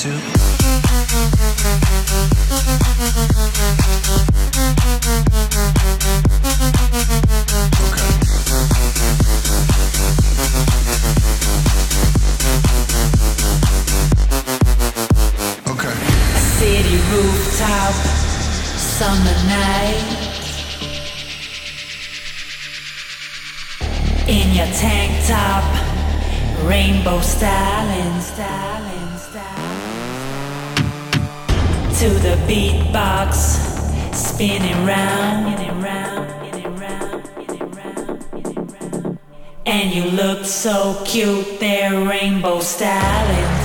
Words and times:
Two, 0.00 0.29
round, 32.92 33.58
spinning 34.14 34.84
round. 34.84 35.20
And 39.66 39.94
you 39.94 40.04
look 40.10 40.44
so 40.44 41.00
cute 41.04 41.60
there, 41.60 42.04
rainbow 42.04 42.58
styling, 42.60 43.59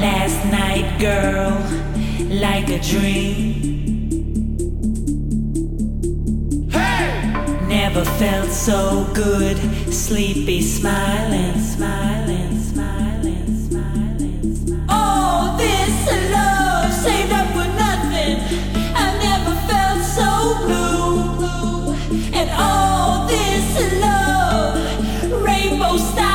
Last 0.00 0.44
night, 0.52 0.98
girl, 1.00 1.52
like 2.28 2.68
a 2.68 2.78
dream. 2.80 3.54
Hey! 6.70 7.32
Never 7.66 8.04
felt 8.04 8.50
so 8.50 9.10
good, 9.14 9.56
sleepy, 9.92 10.60
smiling, 10.60 11.58
smiling, 11.60 12.60
smiling, 12.60 13.46
smiling, 13.68 14.54
smiling. 14.54 14.86
All 14.90 15.56
this 15.56 16.06
love 16.30 16.92
saved 16.92 17.32
up 17.32 17.48
for 17.52 17.66
nothing. 17.84 18.40
I 18.94 19.16
never 19.26 19.54
felt 19.66 20.02
so 20.04 20.28
blue. 20.66 21.94
And 22.34 22.50
all 22.50 23.26
this 23.26 23.66
love, 24.00 24.76
rainbow 25.42 25.96
styling, 25.96 26.25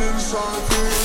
inside 0.00 0.70
me 0.70 0.97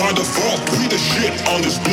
by 0.00 0.12
default. 0.12 0.60
We 0.78 0.88
the 0.88 0.96
shit 0.96 1.46
on 1.48 1.60
this 1.60 1.78
block. 1.78 1.89